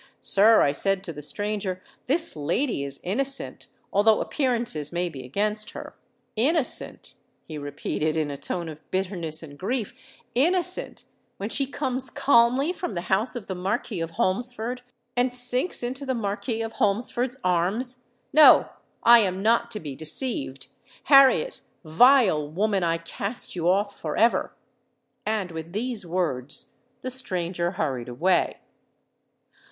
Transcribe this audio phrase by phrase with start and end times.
[0.19, 5.73] —'Sir,' I said to the stranger, 'this lady is innocent, although appearances may be against
[5.73, 7.13] her.'—'Innocent!'
[7.47, 9.93] he repeated, in a tone of bitterness and grief:
[10.35, 11.03] '_innocent
[11.37, 14.81] when she comes calmly from the house of the Marquis of Holmesford,
[15.15, 18.03] and sinks into the Marquis of Holmesford's arms!
[18.33, 18.69] No:
[19.03, 20.65] I am not to be deceived!
[21.13, 26.71] Harriet, vile woman, I cast you off for ever!_'—And, with these words,
[27.01, 28.57] the stranger hurried away."